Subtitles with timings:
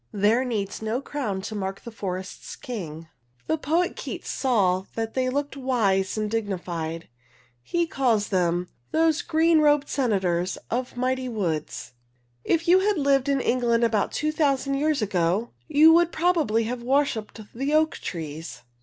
[0.11, 3.07] There needs no crown to mark the forest's king.
[3.45, 7.07] The poet Keats saw that they looked wise and dignified.
[7.61, 11.93] He calls them Those green rob'd senators of mighty woods.
[12.43, 16.81] If you had lived in England about two thousand years ago, you would probably have
[16.81, 18.63] worshiped the oak trees.